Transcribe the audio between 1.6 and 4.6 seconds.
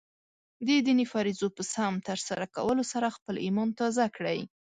سم ترسره کولو سره خپله ایمان تازه کړئ.